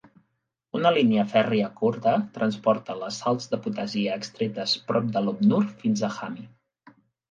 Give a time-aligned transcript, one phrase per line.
[0.79, 6.07] Una línia fèrria curta transporta les salts de potassi extretes prop de Lop Nur fins
[6.07, 6.53] a Hami.